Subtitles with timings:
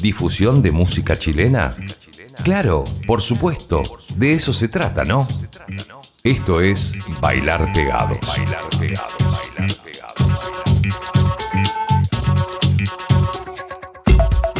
[0.00, 1.74] ¿Difusión de música chilena?
[2.44, 3.82] Claro, por supuesto.
[4.14, 5.26] De eso se trata, ¿no?
[6.22, 8.36] Esto es Bailar Pegados.
[8.36, 9.40] Bailar Pegados.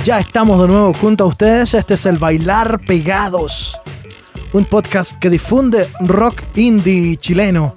[0.05, 1.75] Ya estamos de nuevo junto a ustedes.
[1.75, 3.79] Este es el Bailar Pegados.
[4.53, 7.75] Un podcast que difunde rock indie chileno.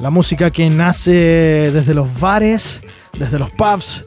[0.00, 2.82] La música que nace desde los bares,
[3.18, 4.04] desde los pubs,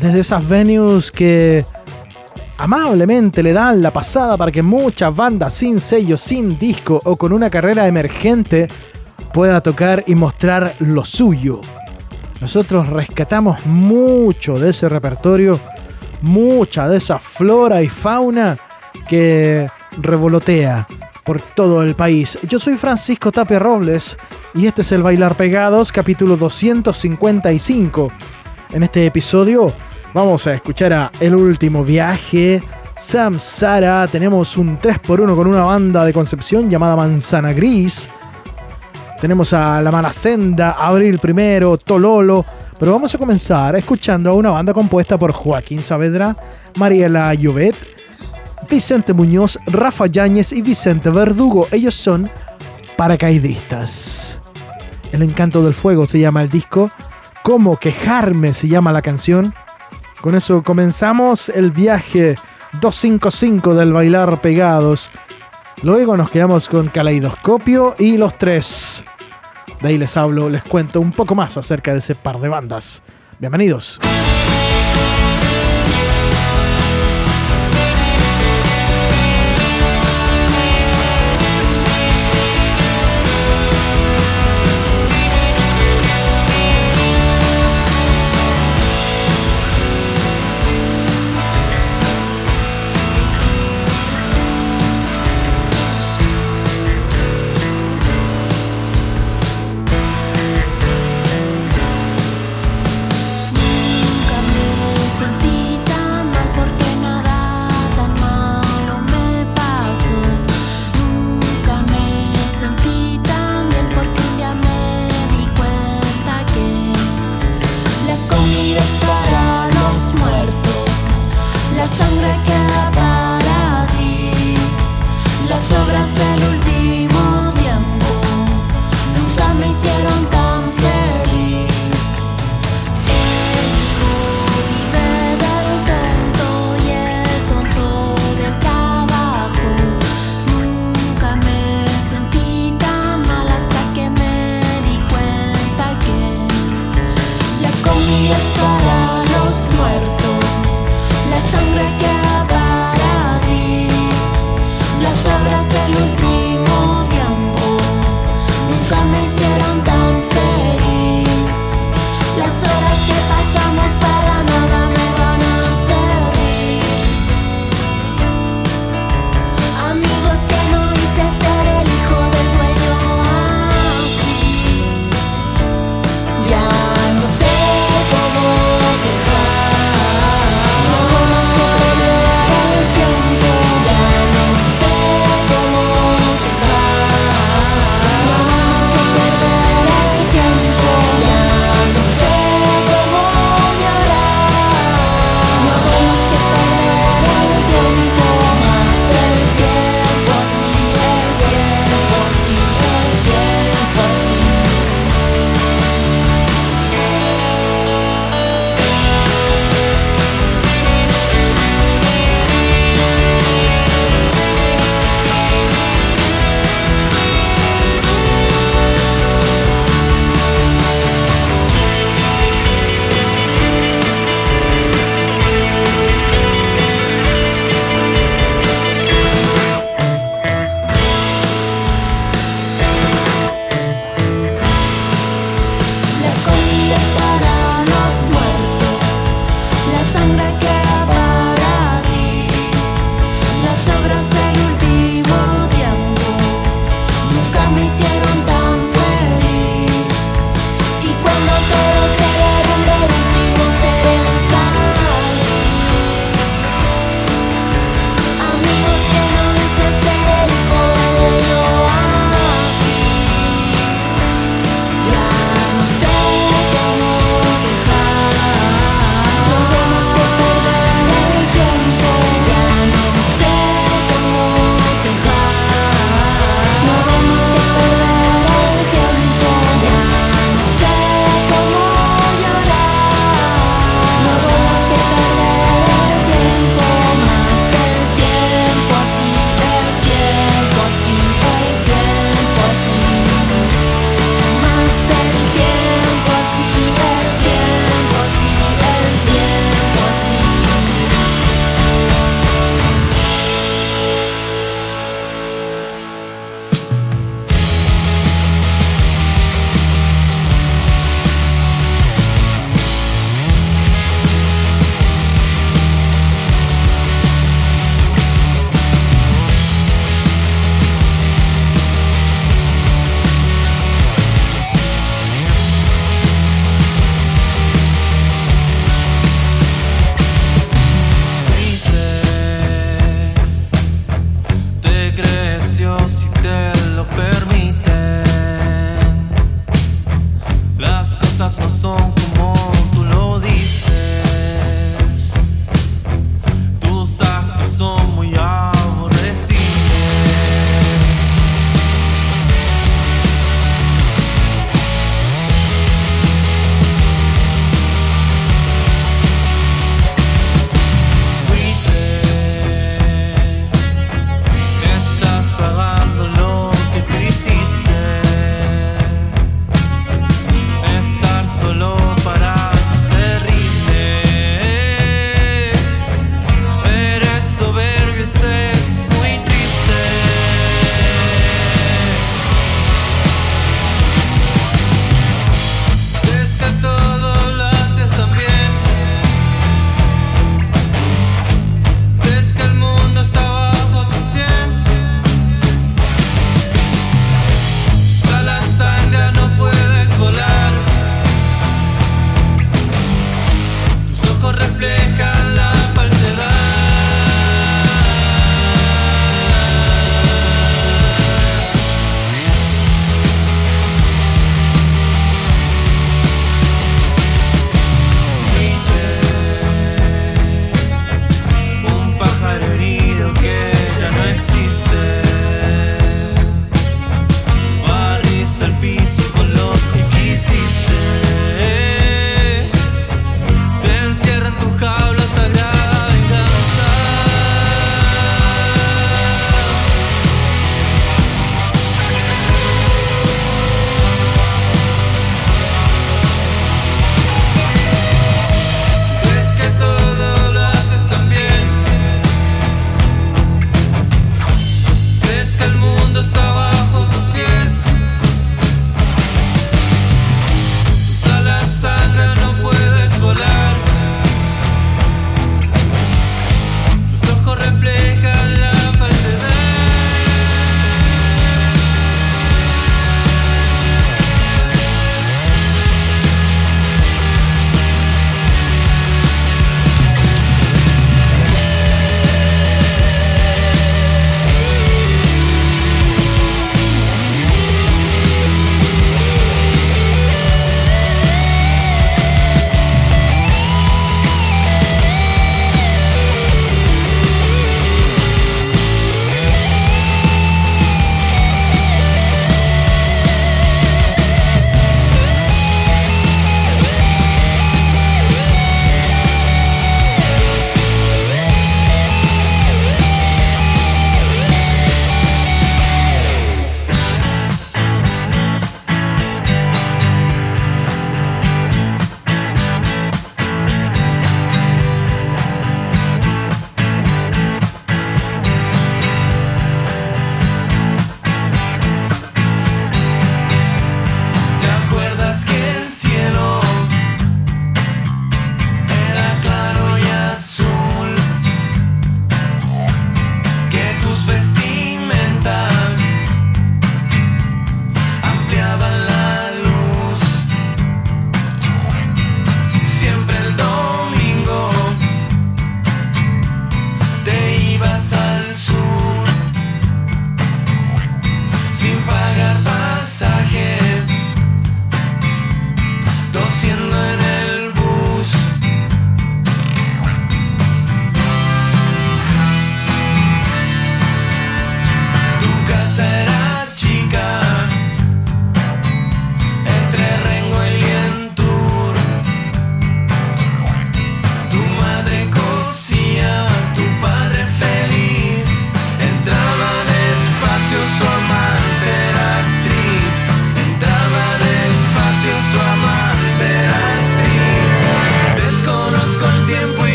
[0.00, 1.64] desde esas venues que
[2.56, 7.32] amablemente le dan la pasada para que muchas bandas sin sello, sin disco o con
[7.32, 8.68] una carrera emergente
[9.32, 11.60] pueda tocar y mostrar lo suyo.
[12.40, 15.60] Nosotros rescatamos mucho de ese repertorio,
[16.22, 18.56] mucha de esa flora y fauna
[19.08, 19.68] que
[20.00, 20.86] revolotea
[21.24, 22.38] por todo el país.
[22.48, 24.16] Yo soy Francisco Tapia Robles
[24.54, 28.08] y este es el Bailar Pegados, capítulo 255.
[28.70, 29.72] En este episodio
[30.12, 32.62] vamos a escuchar a El Último Viaje,
[32.94, 38.10] Sam Sara, tenemos un 3x1 con una banda de Concepción llamada Manzana Gris,
[39.20, 42.44] tenemos a La Mala Senda, Abril Primero, Tololo,
[42.78, 46.36] pero vamos a comenzar escuchando a una banda compuesta por Joaquín Saavedra,
[46.76, 47.74] Mariela Llobet,
[48.68, 51.66] Vicente Muñoz, Rafa Yáñez y Vicente Verdugo.
[51.72, 52.30] Ellos son
[52.96, 54.40] paracaidistas.
[55.10, 56.90] El encanto del fuego se llama el disco.
[57.48, 59.54] Cómo quejarme se llama la canción.
[60.20, 62.34] Con eso comenzamos el viaje
[62.78, 65.10] 255 del bailar pegados.
[65.82, 69.02] Luego nos quedamos con Caleidoscopio y los tres.
[69.80, 73.02] De ahí les hablo, les cuento un poco más acerca de ese par de bandas.
[73.38, 73.98] Bienvenidos.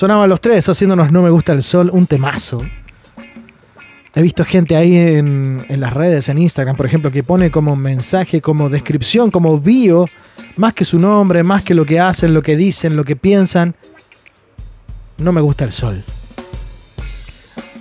[0.00, 2.62] Sonaban los tres haciéndonos No me gusta el sol, un temazo.
[4.14, 8.40] He visto gente ahí en, las redes, en Instagram, por ejemplo, que pone como mensaje,
[8.40, 10.06] como descripción, como bio,
[10.56, 13.74] más que su nombre, más que lo que hacen, lo que dicen, lo que piensan.
[15.18, 16.02] No me gusta el sol.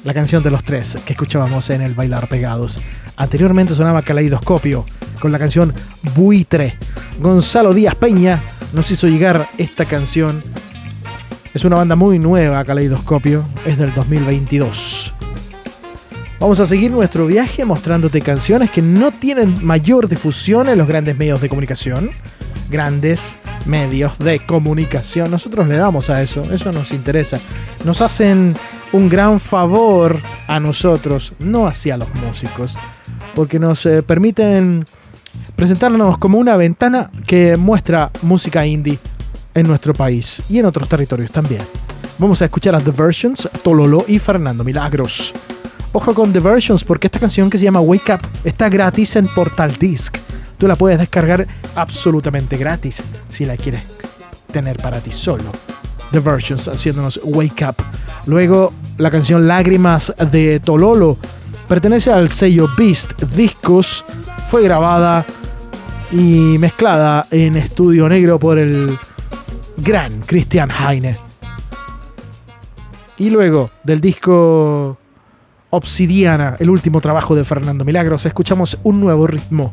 [0.03, 2.81] La canción de los tres que escuchábamos en el Bailar Pegados.
[3.15, 4.83] Anteriormente sonaba Caleidoscopio
[5.21, 5.73] con la canción
[6.13, 6.77] Buitre.
[7.17, 10.43] Gonzalo Díaz Peña nos hizo llegar esta canción
[11.53, 15.15] es una banda muy nueva, Caleidoscopio, es del 2022.
[16.39, 21.17] Vamos a seguir nuestro viaje mostrándote canciones que no tienen mayor difusión en los grandes
[21.17, 22.11] medios de comunicación,
[22.69, 25.31] grandes medios de comunicación.
[25.31, 27.39] Nosotros le damos a eso, eso nos interesa.
[27.83, 28.55] Nos hacen
[28.93, 32.77] un gran favor a nosotros, no hacia los músicos,
[33.35, 34.85] porque nos eh, permiten
[35.55, 38.99] presentarnos como una ventana que muestra música indie
[39.59, 41.61] en nuestro país y en otros territorios también.
[42.17, 45.33] Vamos a escuchar a The Versions, Tololo y Fernando Milagros.
[45.91, 49.27] Ojo con The Versions porque esta canción que se llama Wake Up está gratis en
[49.27, 50.17] Portal Disc.
[50.57, 53.83] Tú la puedes descargar absolutamente gratis si la quieres
[54.51, 55.51] tener para ti solo.
[56.11, 57.75] The Versions haciéndonos Wake Up.
[58.25, 61.17] Luego la canción Lágrimas de Tololo
[61.67, 64.03] pertenece al sello Beast Discos.
[64.47, 65.25] Fue grabada
[66.11, 68.97] y mezclada en estudio negro por el
[69.79, 71.17] gran Christian Heine.
[73.17, 74.97] Y luego del disco
[75.71, 79.71] Obsidiana, el último trabajo de Fernando Milagros, escuchamos un nuevo ritmo.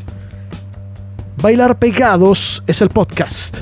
[1.40, 3.58] Bailar Pegados es el podcast.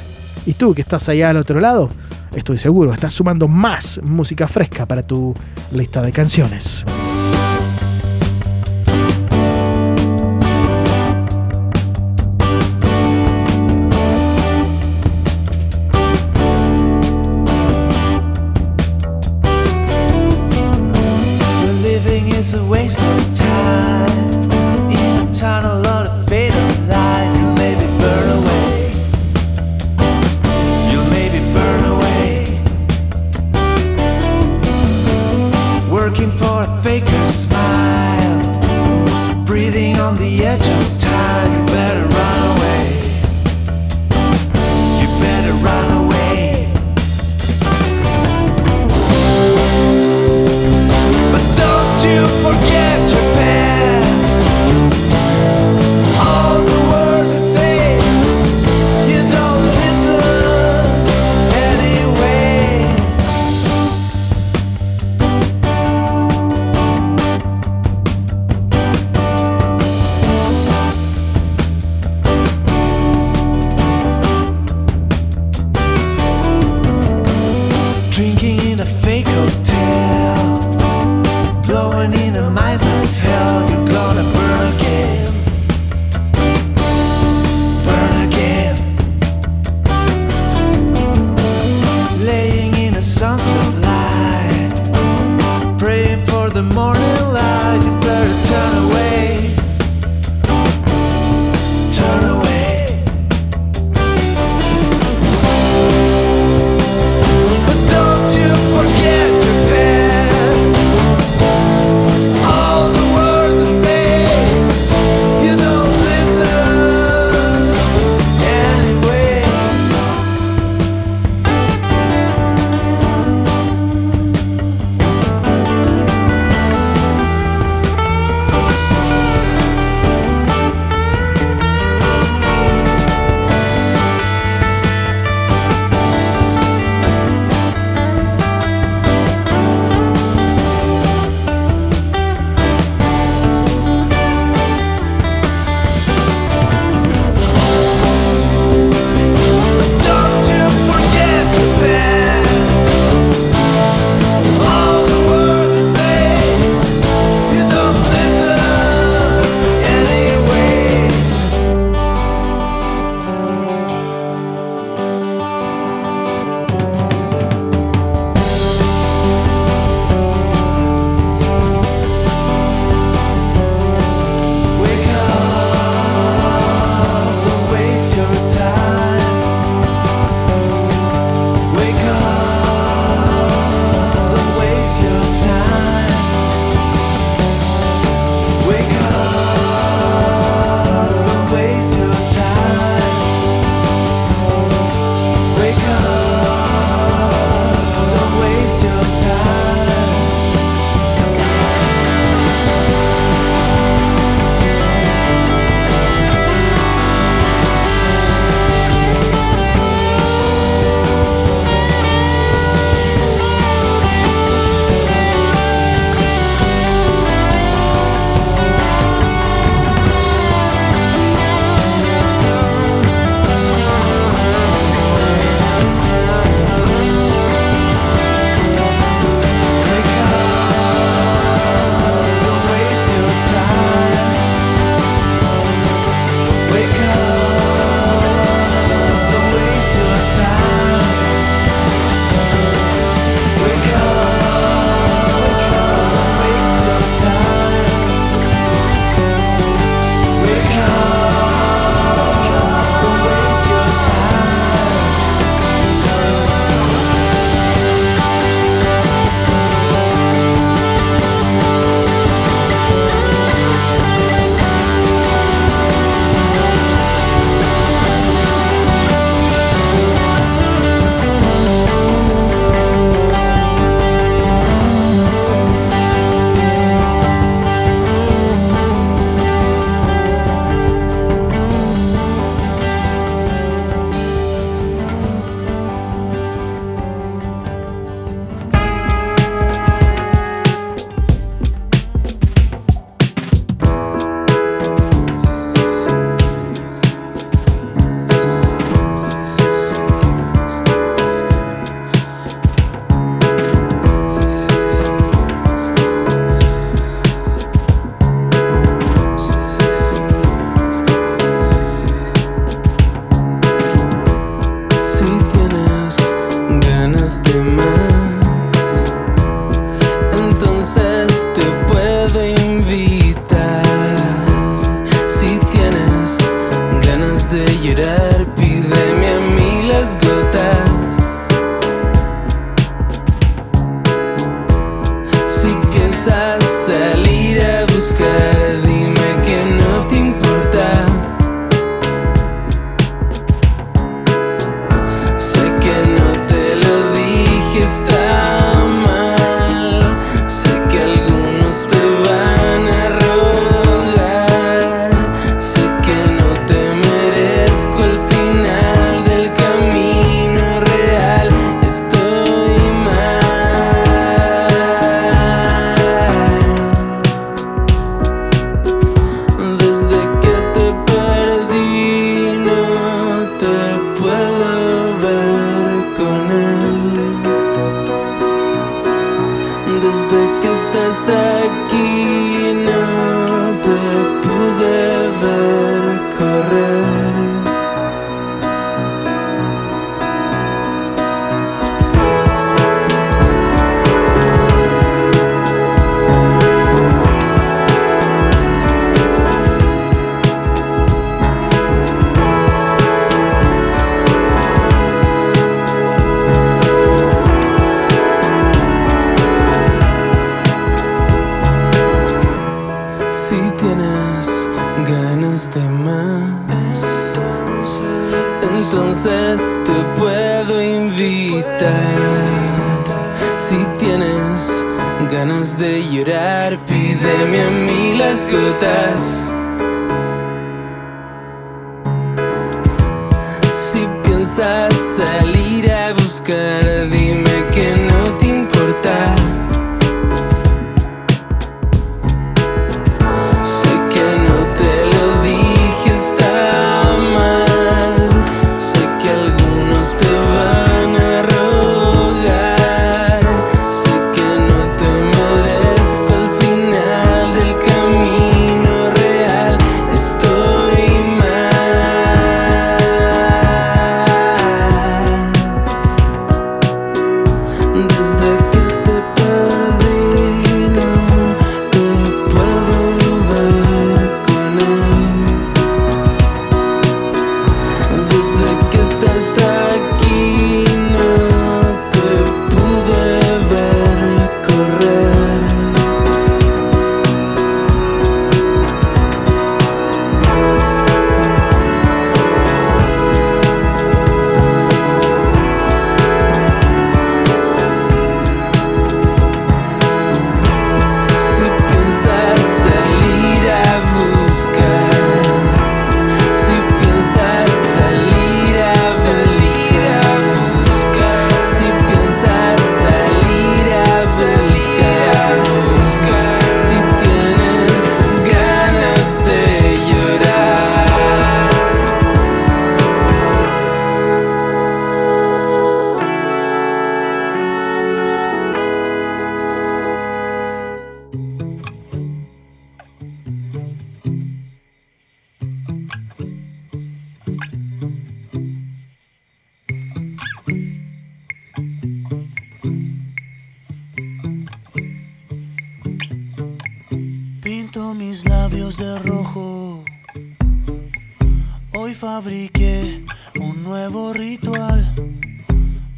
[0.46, 1.90] Y tú que estás allá al otro lado,
[2.34, 5.34] estoy seguro, estás sumando más música fresca para tu
[5.72, 6.84] lista de canciones.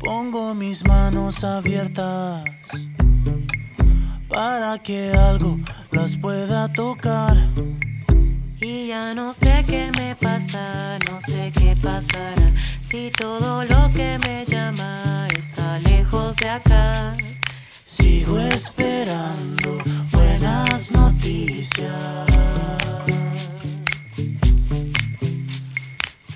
[0.07, 2.45] Pongo mis manos abiertas
[4.29, 5.59] para que algo
[5.91, 7.37] las pueda tocar.
[8.61, 12.53] Y ya no sé qué me pasa, no sé qué pasará.
[12.83, 17.17] Si todo lo que me llama está lejos de acá.
[17.85, 19.79] Sigo esperando
[20.13, 22.27] buenas noticias.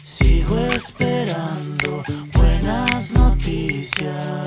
[0.02, 2.02] Sigo esperando
[2.70, 4.46] las noticias.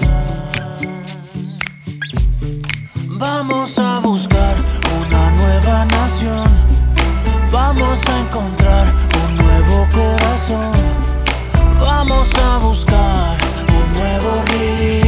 [3.07, 4.55] Vamos a buscar
[4.99, 6.47] una nueva nación.
[7.51, 8.85] Vamos a encontrar
[9.23, 10.73] un nuevo corazón.
[11.79, 13.37] Vamos a buscar
[13.77, 15.02] un nuevo río.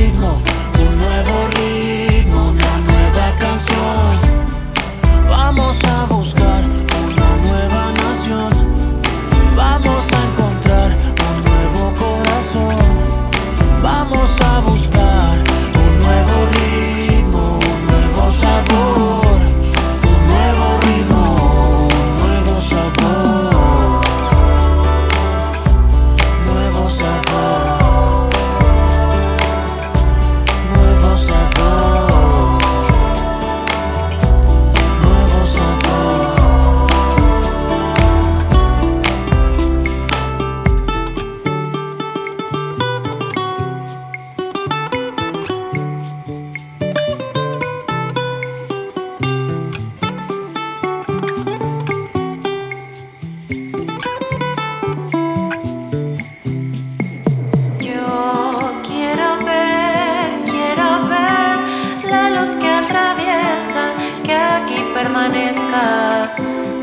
[65.06, 66.34] permanezca.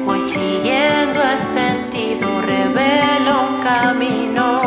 [0.05, 4.62] Voy siguiendo el sentido, revelo un camino.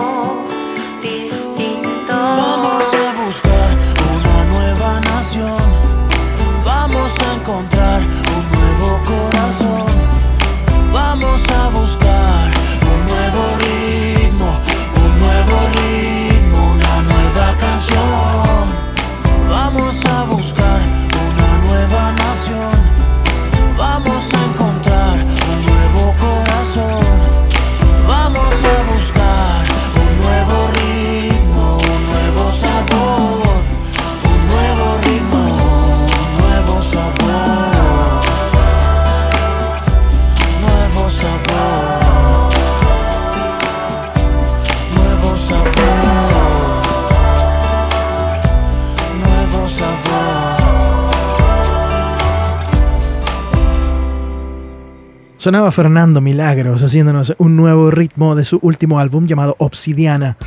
[55.46, 60.38] Sonaba Fernando Milagros haciéndonos un nuevo ritmo de su último álbum llamado Obsidiana.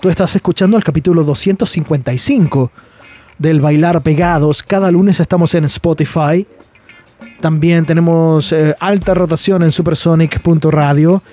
[0.00, 2.70] Tú estás escuchando el capítulo 255
[3.38, 4.62] del Bailar Pegados.
[4.62, 6.46] Cada lunes estamos en Spotify.
[7.40, 11.24] También tenemos eh, alta rotación en supersonic.radio.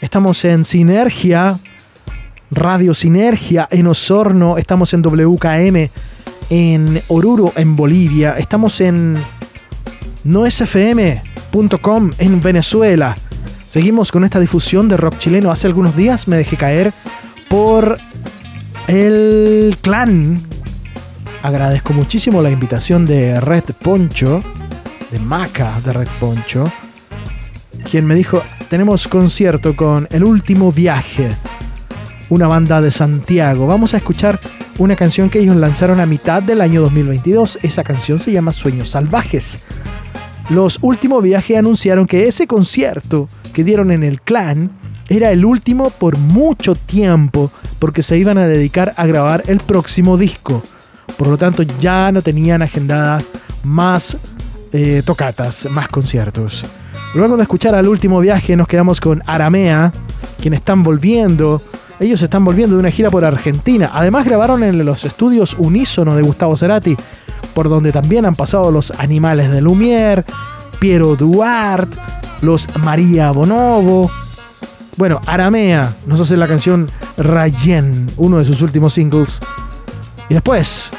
[0.00, 1.58] Estamos en Sinergia,
[2.50, 4.56] Radio Sinergia en Osorno.
[4.56, 5.90] Estamos en WKM
[6.48, 8.34] en Oruro, en Bolivia.
[8.38, 9.18] Estamos en
[10.24, 11.31] NoSFM
[12.18, 13.16] en Venezuela.
[13.68, 15.50] Seguimos con esta difusión de rock chileno.
[15.50, 16.92] Hace algunos días me dejé caer
[17.48, 17.98] por
[18.88, 20.40] el clan.
[21.42, 24.42] Agradezco muchísimo la invitación de Red Poncho,
[25.10, 26.72] de Maca de Red Poncho,
[27.90, 31.36] quien me dijo, tenemos concierto con El Último Viaje,
[32.30, 33.66] una banda de Santiago.
[33.66, 34.40] Vamos a escuchar
[34.78, 37.58] una canción que ellos lanzaron a mitad del año 2022.
[37.62, 39.58] Esa canción se llama Sueños Salvajes.
[40.50, 44.70] Los últimos viajes anunciaron que ese concierto que dieron en el clan
[45.08, 50.16] era el último por mucho tiempo porque se iban a dedicar a grabar el próximo
[50.16, 50.62] disco.
[51.16, 53.24] Por lo tanto ya no tenían agendadas
[53.62, 54.16] más
[54.72, 56.64] eh, tocatas, más conciertos.
[57.14, 59.92] Luego de escuchar al último viaje nos quedamos con Aramea,
[60.40, 61.62] quienes están volviendo.
[62.00, 63.90] Ellos están volviendo de una gira por Argentina.
[63.92, 66.96] Además grabaron en los estudios Unísono de Gustavo Cerati
[67.54, 70.24] por donde también han pasado los Animales de Lumière,
[70.78, 71.96] Piero Duarte,
[72.40, 74.10] los María Bonobo.
[74.96, 79.40] Bueno, Aramea nos hace la canción Rayen, uno de sus últimos singles.
[80.28, 80.90] Y después,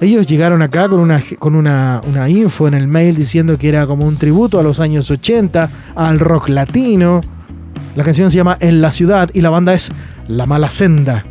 [0.00, 3.86] ellos llegaron acá con, una, con una, una, info en el mail diciendo que era
[3.86, 7.20] como un tributo a los años 80, al rock latino.
[7.94, 9.92] La canción se llama En la ciudad y la banda es
[10.26, 11.24] La Mala Senda.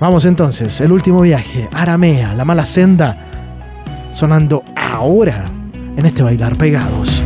[0.00, 3.16] Vamos entonces, el último viaje, Aramea, la mala senda,
[4.12, 5.46] sonando ahora
[5.96, 7.24] en este bailar pegados.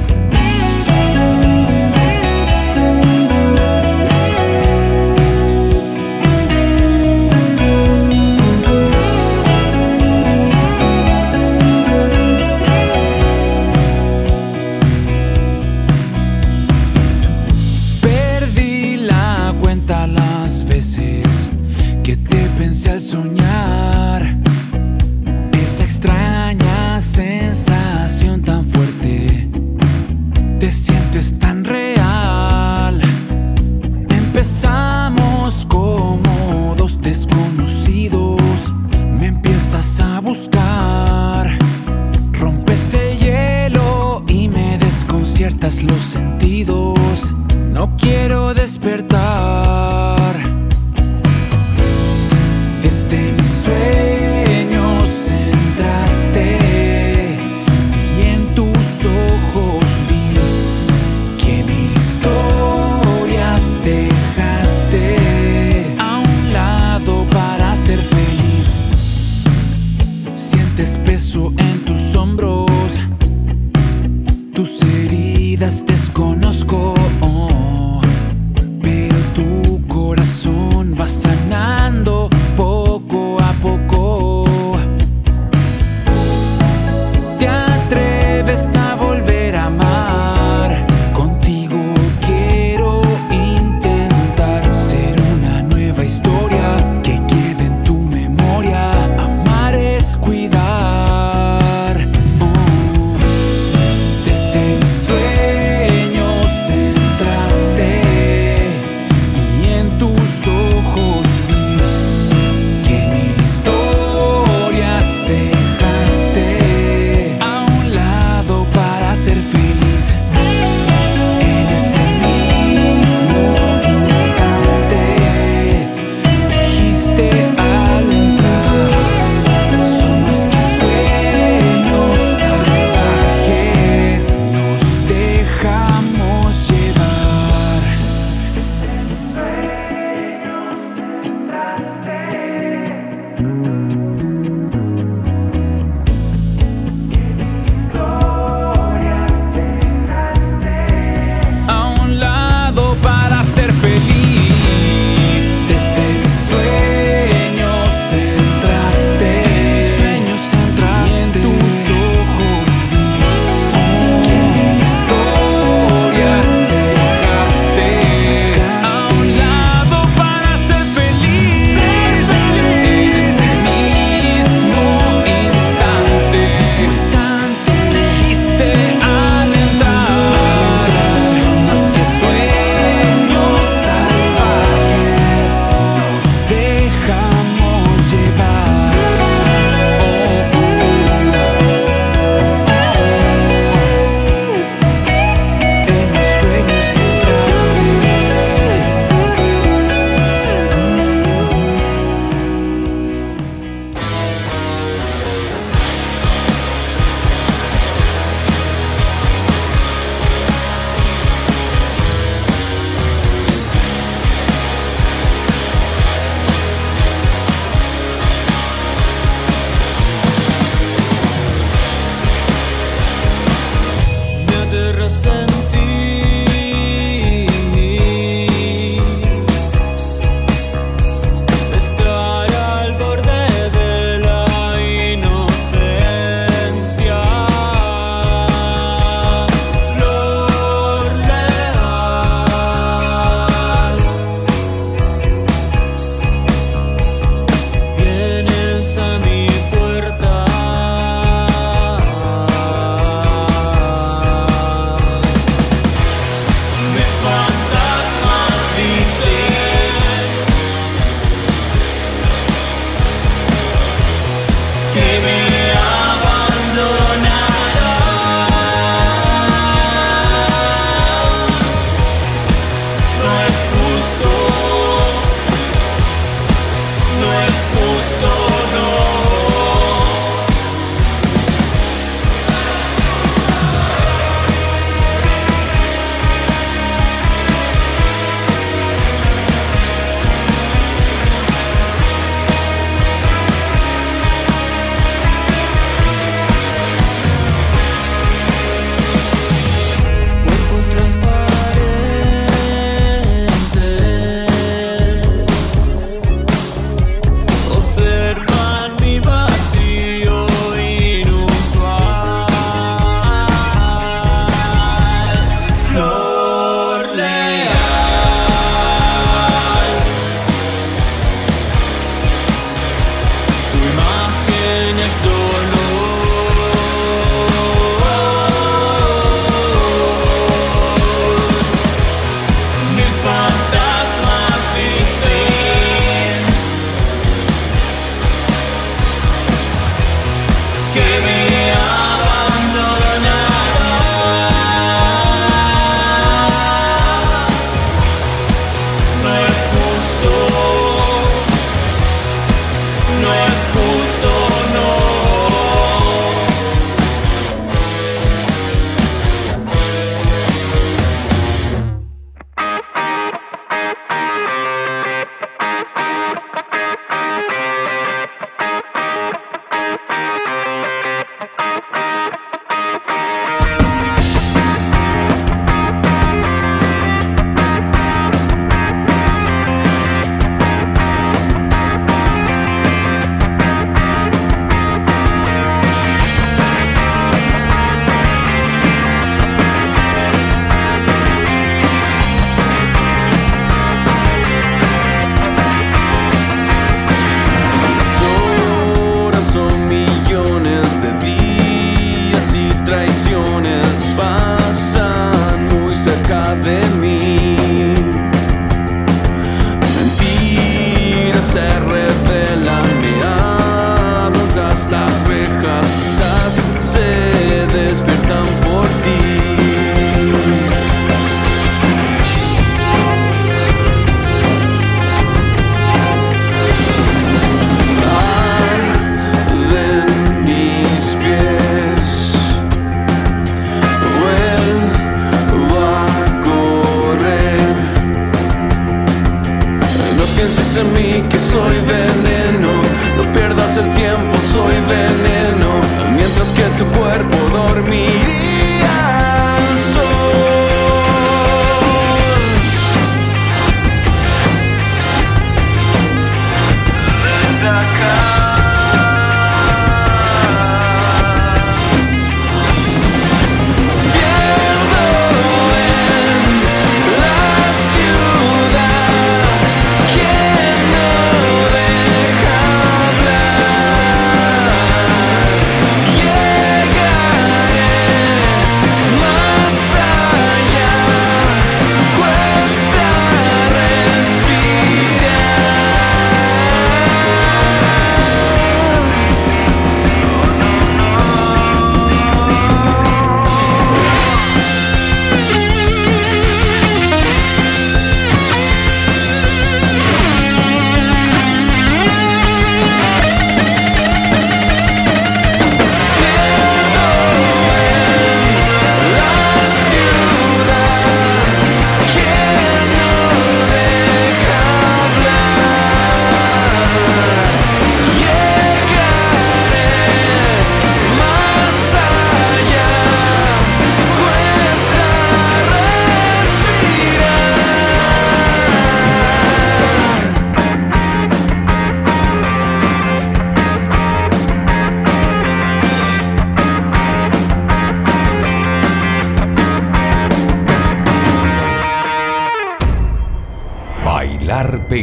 [45.43, 47.33] despiertas los sentidos.
[47.73, 49.72] No quiero despertar.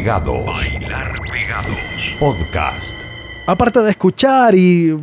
[0.00, 0.72] Pegados.
[2.18, 2.96] Podcast.
[3.46, 4.96] Aparte de escuchar y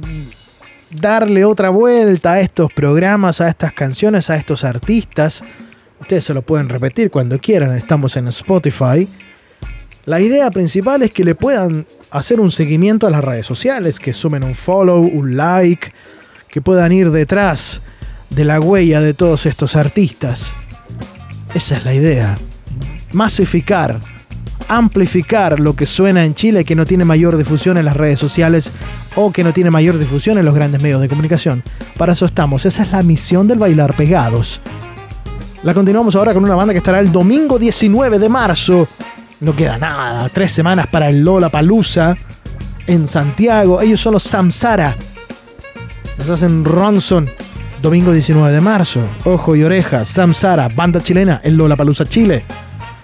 [0.89, 5.43] darle otra vuelta a estos programas, a estas canciones, a estos artistas,
[6.01, 9.07] ustedes se lo pueden repetir cuando quieran, estamos en Spotify.
[10.05, 14.13] La idea principal es que le puedan hacer un seguimiento a las redes sociales, que
[14.13, 15.93] sumen un follow, un like,
[16.49, 17.83] que puedan ir detrás
[18.31, 20.55] de la huella de todos estos artistas.
[21.53, 22.39] Esa es la idea.
[23.11, 24.16] Masificar
[24.67, 28.71] amplificar lo que suena en Chile que no tiene mayor difusión en las redes sociales
[29.15, 31.63] o que no tiene mayor difusión en los grandes medios de comunicación.
[31.97, 34.61] Para eso estamos, esa es la misión del bailar pegados.
[35.63, 38.87] La continuamos ahora con una banda que estará el domingo 19 de marzo.
[39.39, 42.15] No queda nada, tres semanas para el Lola Palusa
[42.85, 43.81] en Santiago.
[43.81, 44.95] Ellos son los Samsara.
[46.17, 47.29] Nos hacen Ronson.
[47.81, 49.01] Domingo 19 de marzo.
[49.25, 50.03] Ojo y oreja.
[50.03, 52.43] Samsara, banda chilena en Lola Palusa, Chile.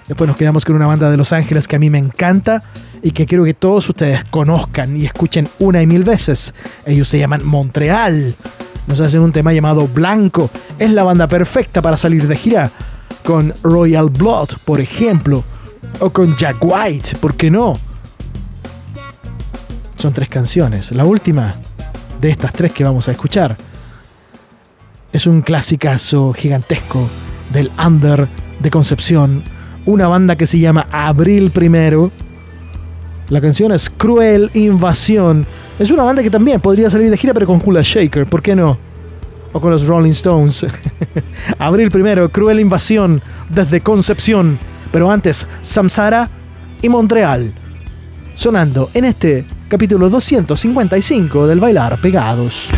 [0.07, 2.63] Después nos quedamos con una banda de Los Ángeles que a mí me encanta
[3.01, 6.53] y que quiero que todos ustedes conozcan y escuchen una y mil veces.
[6.85, 8.35] Ellos se llaman Montreal.
[8.87, 10.49] Nos hacen un tema llamado Blanco.
[10.77, 12.71] Es la banda perfecta para salir de gira.
[13.23, 15.43] Con Royal Blood, por ejemplo.
[15.99, 17.79] O con Jack White, ¿por qué no?
[19.97, 20.91] Son tres canciones.
[20.91, 21.55] La última
[22.19, 23.55] de estas tres que vamos a escuchar
[25.13, 27.07] es un clasicazo gigantesco
[27.53, 28.27] del Under
[28.59, 29.43] de Concepción
[29.85, 32.11] una banda que se llama Abril Primero.
[33.29, 35.45] La canción es Cruel Invasión.
[35.79, 38.55] Es una banda que también podría salir de gira, pero con Hula Shaker, ¿por qué
[38.55, 38.77] no?
[39.51, 40.65] O con los Rolling Stones.
[41.57, 44.57] Abril primero, Cruel Invasión desde Concepción.
[44.91, 46.29] Pero antes, Samsara
[46.81, 47.53] y Montreal.
[48.35, 52.69] Sonando en este capítulo 255 del Bailar Pegados.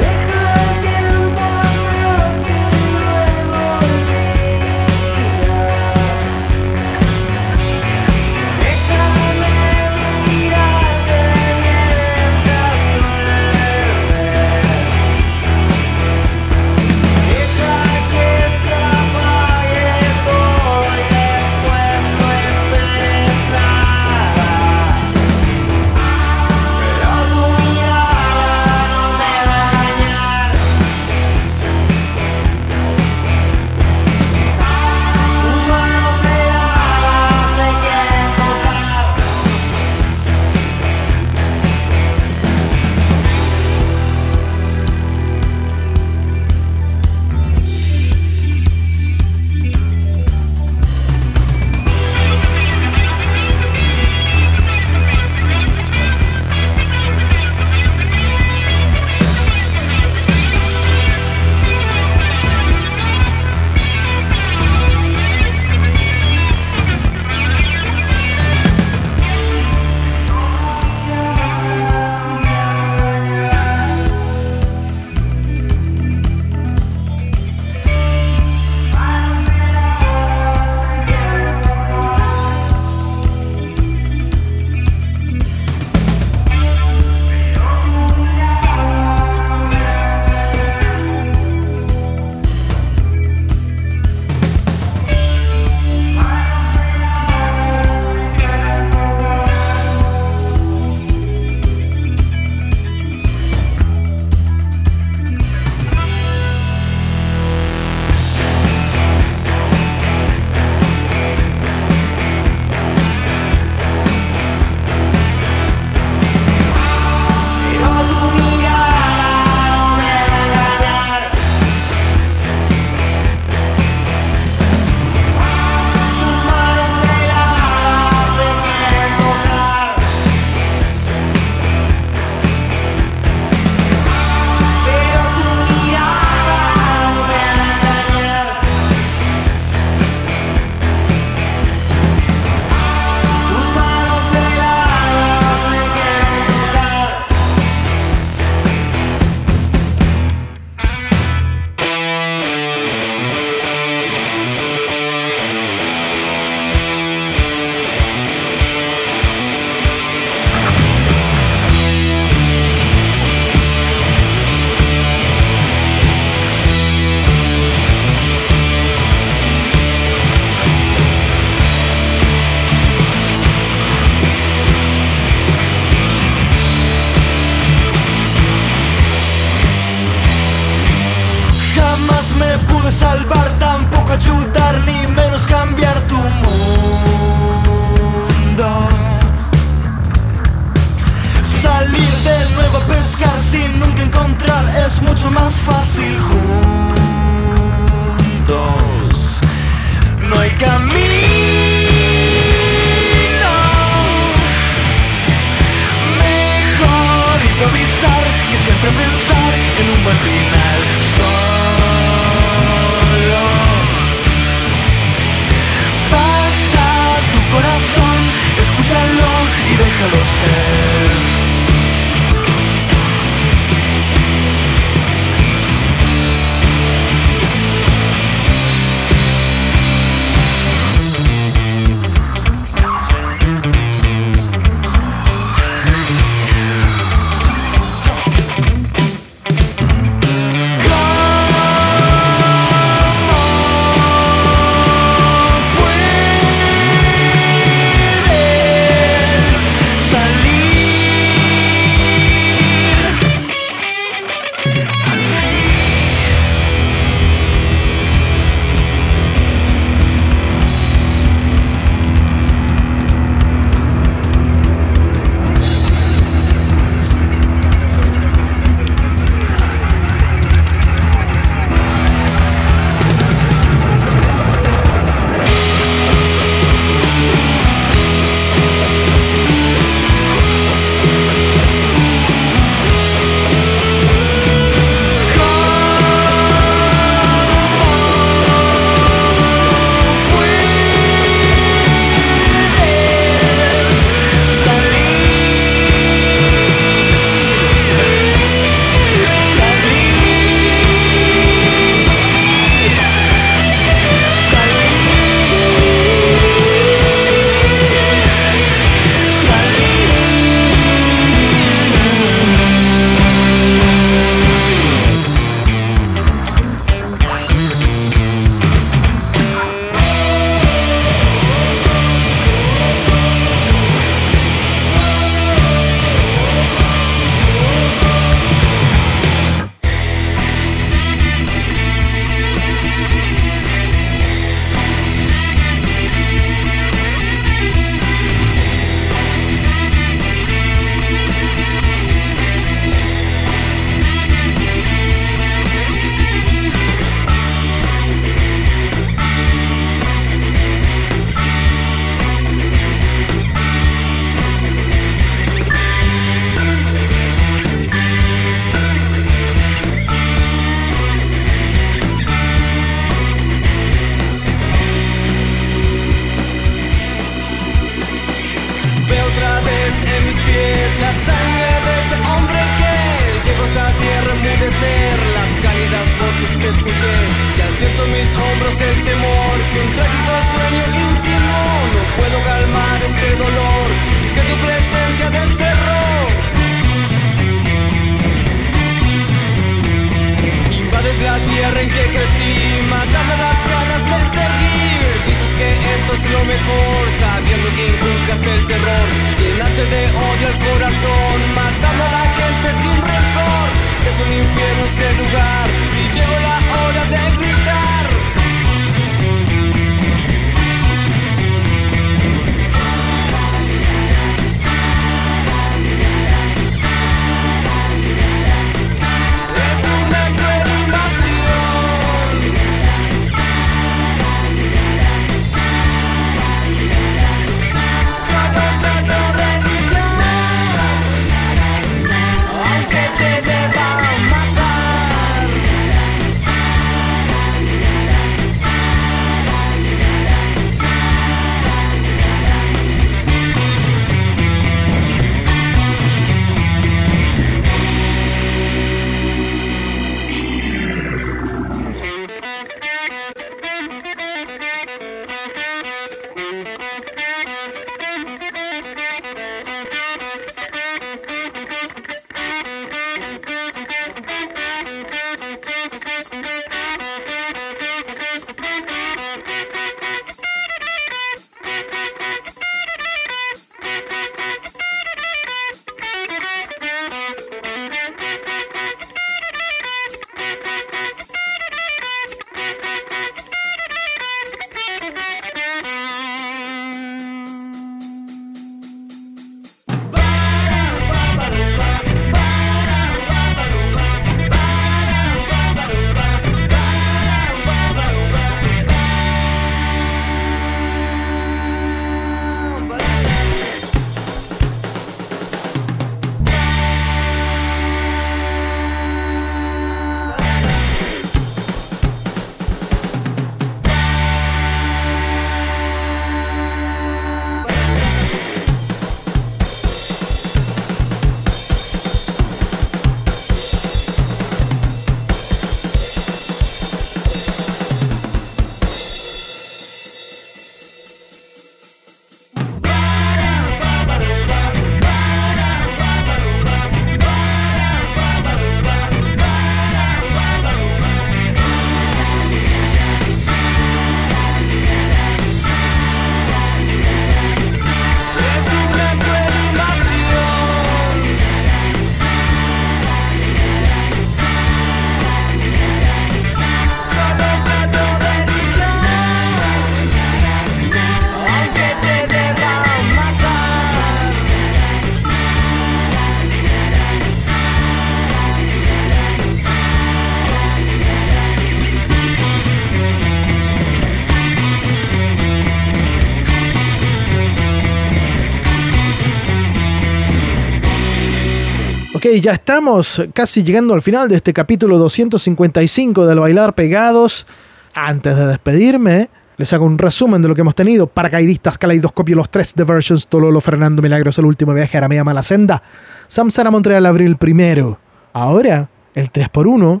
[582.34, 587.46] Ok, ya estamos casi llegando al final de este capítulo 255 del Bailar Pegados.
[587.94, 591.06] Antes de despedirme, les hago un resumen de lo que hemos tenido.
[591.06, 595.80] Paracaidistas, Caleidoscopio, Los Tres Diversions, Tololo, Fernando Milagros, El Último Viaje, Aramea Mala Senda,
[596.26, 598.00] Samsara Montreal, Abril Primero.
[598.32, 600.00] Ahora, el 3x1,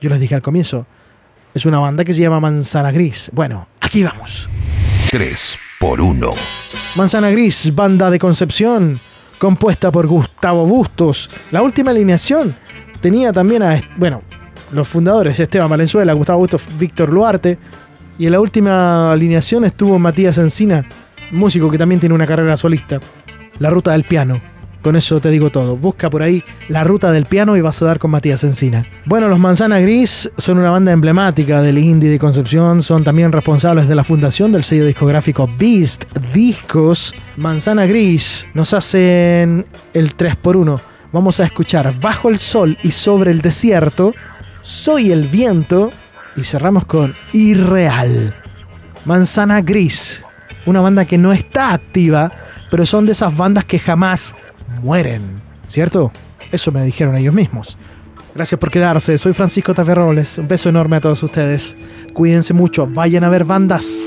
[0.00, 0.86] yo les dije al comienzo,
[1.52, 3.30] es una banda que se llama Manzana Gris.
[3.34, 4.48] Bueno, aquí vamos.
[5.10, 6.30] 3 por 1.
[6.94, 8.98] Manzana Gris, banda de Concepción,
[9.38, 11.30] compuesta por Gustavo Bustos.
[11.50, 12.54] La última alineación
[13.00, 14.22] tenía también a, bueno,
[14.72, 17.58] los fundadores, Esteban Valenzuela, Gustavo Bustos, Víctor Luarte.
[18.18, 20.86] Y en la última alineación estuvo Matías Encina,
[21.30, 23.00] músico que también tiene una carrera solista.
[23.58, 24.40] La ruta del piano.
[24.82, 25.76] Con eso te digo todo.
[25.76, 28.86] Busca por ahí la ruta del piano y vas a dar con Matías Encina.
[29.04, 32.82] Bueno, los Manzana Gris son una banda emblemática del indie de Concepción.
[32.82, 37.14] Son también responsables de la fundación del sello discográfico Beast Discos.
[37.36, 40.80] Manzana Gris nos hacen el 3x1.
[41.12, 44.14] Vamos a escuchar Bajo el Sol y Sobre el Desierto.
[44.60, 45.90] Soy el Viento.
[46.36, 48.34] Y cerramos con Irreal.
[49.04, 50.22] Manzana Gris.
[50.66, 52.30] Una banda que no está activa,
[52.70, 54.34] pero son de esas bandas que jamás
[54.82, 55.22] mueren.
[55.68, 56.12] ¿Cierto?
[56.52, 57.76] Eso me dijeron ellos mismos.
[58.34, 59.18] Gracias por quedarse.
[59.18, 60.38] Soy Francisco Taferroles.
[60.38, 61.76] Un beso enorme a todos ustedes.
[62.12, 62.86] Cuídense mucho.
[62.86, 64.06] Vayan a ver bandas.